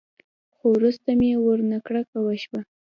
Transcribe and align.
خو 0.55 0.65
وروسته 0.77 1.09
مې 1.19 1.31
ورنه 1.45 1.77
کرکه 1.85 2.17
وسوه. 2.21 2.59